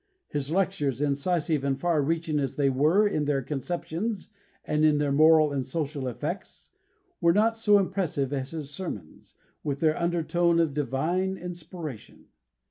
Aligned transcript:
His 0.29 0.49
lectures, 0.51 0.99
incisive 0.99 1.63
and 1.63 1.79
far 1.79 2.01
reaching 2.01 2.39
as 2.39 2.55
they 2.55 2.71
were 2.71 3.07
in 3.07 3.25
their 3.25 3.43
conceptions 3.43 4.29
and 4.65 4.83
in 4.83 4.97
their 4.97 5.11
moral 5.11 5.51
and 5.51 5.63
social 5.63 6.07
effects, 6.07 6.71
were 7.21 7.33
not 7.33 7.55
so 7.55 7.77
impressive 7.77 8.33
as 8.33 8.49
his 8.49 8.71
sermons, 8.71 9.35
with 9.63 9.79
their 9.79 9.95
undertone 9.95 10.59
of 10.59 10.73
divine 10.73 11.37
inspiration. 11.37 12.29